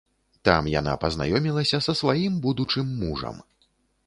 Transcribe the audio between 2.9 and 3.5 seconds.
мужам.